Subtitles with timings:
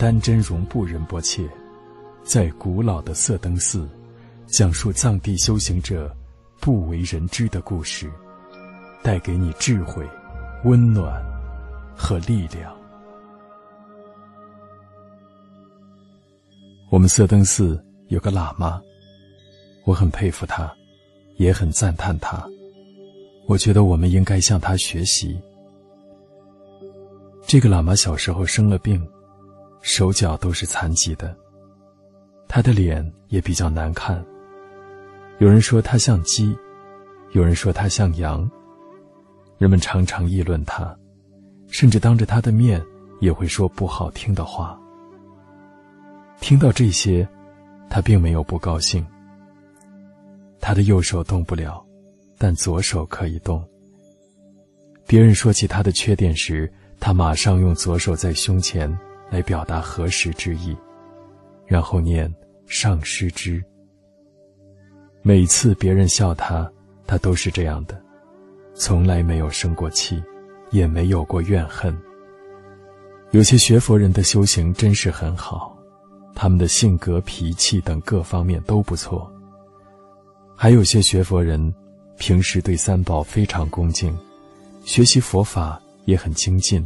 [0.00, 1.46] 丹真容布仁波切，
[2.24, 3.86] 在古老的色灯寺，
[4.46, 6.10] 讲述藏地修行者
[6.58, 8.10] 不为人知的故事，
[9.02, 10.02] 带给你智慧、
[10.64, 11.22] 温暖
[11.94, 12.74] 和力量。
[16.90, 17.78] 我们色灯寺
[18.08, 18.80] 有个喇嘛，
[19.84, 20.72] 我很佩服他，
[21.36, 22.42] 也很赞叹他。
[23.46, 25.38] 我觉得我们应该向他学习。
[27.46, 29.06] 这个喇嘛小时候生了病，
[29.80, 31.36] 手脚都是残疾的。
[32.48, 34.24] 他的脸也比较难看。
[35.38, 36.56] 有人说他像鸡，
[37.32, 38.50] 有人说他像羊。
[39.58, 40.96] 人们常常议论他，
[41.68, 42.82] 甚至当着他的面
[43.20, 44.78] 也会说不好听的话。
[46.40, 47.28] 听到这些，
[47.90, 49.06] 他并没有不高兴。
[50.60, 51.84] 他的右手动不了，
[52.38, 53.62] 但左手可以动。
[55.06, 58.90] 别人说起他的缺点时，他马上用左手在胸前
[59.30, 60.76] 来表达合十之意，
[61.66, 62.32] 然后念
[62.66, 63.62] 上师之。
[65.22, 66.70] 每次别人笑他，
[67.06, 67.98] 他都是这样的，
[68.74, 70.22] 从来没有生过气，
[70.70, 71.96] 也没有过怨恨。
[73.30, 75.78] 有些学佛人的修行真是很好，
[76.34, 79.32] 他们的性格、脾气等各方面都不错。
[80.56, 81.72] 还有些学佛人，
[82.18, 84.14] 平时对三宝非常恭敬，
[84.84, 85.80] 学习佛法。
[86.06, 86.84] 也很精进，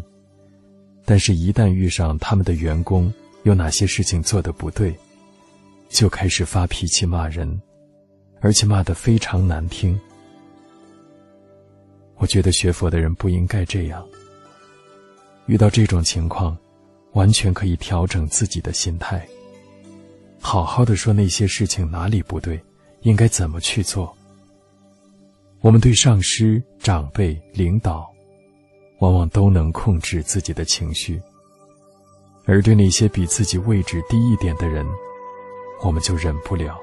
[1.05, 4.95] 但是，一旦遇上他们的员工有哪些事情做的不对，
[5.91, 7.61] 就开始发脾气骂人，
[8.41, 10.01] 而且骂得非常难听。
[12.17, 14.07] 我觉得学佛的人不应该这样。
[15.47, 16.57] 遇到这种情况，
[17.13, 19.29] 完全可以调整自己的心态，
[20.41, 22.59] 好好的说那些事情哪里不对，
[23.03, 24.17] 应该怎么去做。
[25.61, 28.14] 我们对上司、长辈、领导。
[29.01, 31.21] 往往都能控制自己的情绪，
[32.47, 34.87] 而对那些比自己位置低一点的人，
[35.83, 36.79] 我们就忍不了，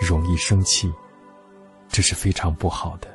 [0.00, 0.92] 容易生气，
[1.88, 3.08] 这是非常不好的。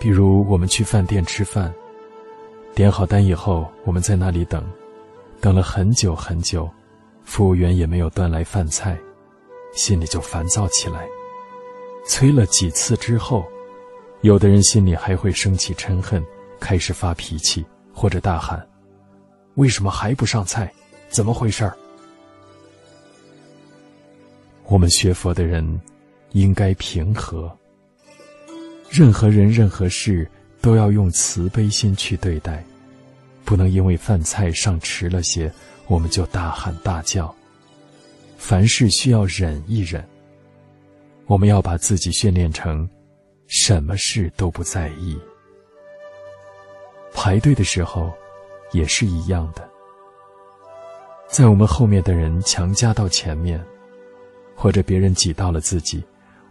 [0.00, 1.72] 比如我们去饭店吃饭，
[2.74, 4.64] 点好单以后，我们在那里等，
[5.40, 6.68] 等了很久很久，
[7.22, 8.98] 服务员也没有端来饭菜，
[9.74, 11.06] 心里就烦躁起来，
[12.06, 13.44] 催了几次之后。
[14.22, 16.22] 有的人心里还会生起嗔恨，
[16.60, 18.64] 开始发脾气，或者大喊
[19.56, 20.70] ：“为什么还不上菜？
[21.08, 21.74] 怎么回事儿？”
[24.68, 25.80] 我们学佛的人
[26.32, 27.50] 应该平和，
[28.90, 30.30] 任何人、任何事
[30.60, 32.62] 都要用慈悲心去对待，
[33.42, 35.50] 不能因为饭菜上迟了些，
[35.86, 37.34] 我们就大喊大叫。
[38.36, 40.06] 凡事需要忍一忍。
[41.26, 42.88] 我们要把自己训练成。
[43.52, 45.20] 什么事都不在意。
[47.12, 48.12] 排队的时候，
[48.70, 49.68] 也是一样的。
[51.28, 53.60] 在我们后面的人强加到前面，
[54.54, 56.00] 或者别人挤到了自己，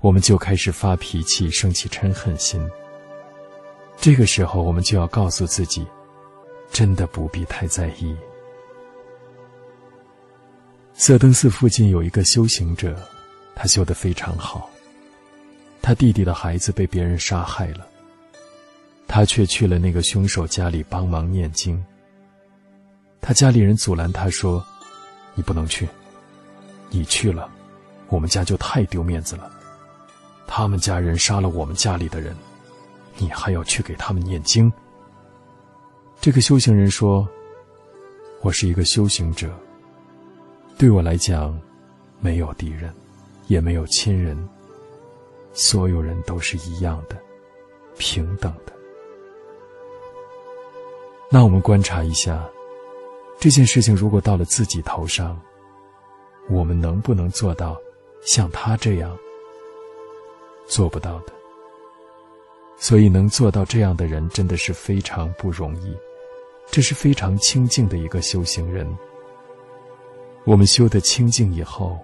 [0.02, 2.70] 我们就开始发脾气，生起嗔恨心。
[3.96, 5.88] 这个时候，我们就要告诉自己，
[6.70, 8.14] 真的不必太在意。
[10.94, 12.94] 色登寺附近有一个修行者，
[13.56, 14.70] 他修得非常好。
[15.90, 17.88] 他弟弟的孩子被别人杀害了，
[19.08, 21.84] 他却去了那个凶手家里帮忙念经。
[23.20, 24.64] 他家里人阻拦他说
[25.34, 25.90] ：“你不能去，
[26.92, 27.50] 你去了，
[28.08, 29.52] 我们家就太丢面子了。
[30.46, 32.36] 他们家人杀了我们家里的人，
[33.18, 34.72] 你还要去给他们念经。”
[36.22, 37.28] 这个修行人说
[38.44, 39.52] ：“我是一个修行者，
[40.78, 41.60] 对我来讲，
[42.20, 42.94] 没有敌人，
[43.48, 44.38] 也没有亲人。”
[45.54, 47.18] 所有人都是一样的，
[47.98, 48.74] 平等的。
[51.30, 52.50] 那我们观察一下，
[53.40, 55.40] 这件事情如果到了自己头上，
[56.50, 57.78] 我们能不能做到
[58.22, 59.18] 像他这样？
[60.68, 61.34] 做不到的。
[62.78, 65.94] 所以能做到这样的人真的是非常不容易，
[66.72, 68.88] 这是非常清净的一个修行人。
[70.46, 72.00] 我们修得清净以后，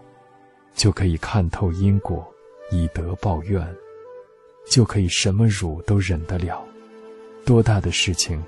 [0.73, 2.27] 就可以看透因果。
[2.71, 3.65] 以德报怨，
[4.67, 6.63] 就可以什么辱都忍得了，
[7.45, 8.43] 多大的事情，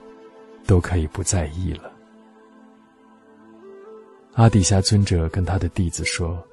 [0.66, 1.92] 都可以不在意了。
[4.34, 6.44] 阿底峡尊者跟他的弟子说：“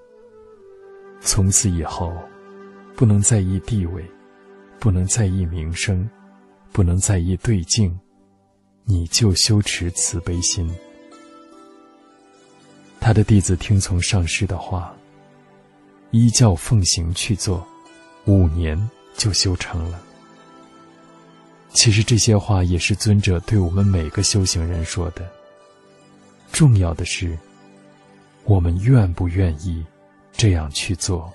[1.20, 2.12] 从此以后，
[2.94, 4.04] 不能在意地位，
[4.78, 6.08] 不能在意名声，
[6.72, 7.98] 不能在意对境，
[8.84, 10.70] 你就修持慈悲心。”
[13.00, 14.94] 他的弟子听从上师的话。
[16.14, 17.66] 依教奉行去做，
[18.26, 18.80] 五年
[19.16, 20.00] 就修成了。
[21.72, 25.28] 其实这些话也是尊者对我们每个修行人说的。
[26.52, 27.36] 重要的是，
[28.44, 29.84] 我们愿不愿意
[30.30, 31.32] 这样去做。